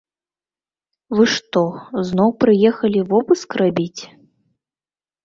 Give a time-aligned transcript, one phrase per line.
[1.19, 1.61] Вы што,
[2.11, 4.01] зноў прыехалі вобыск рабіць?